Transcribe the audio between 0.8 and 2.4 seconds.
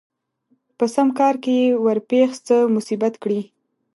سم کار کې يې ورپېښ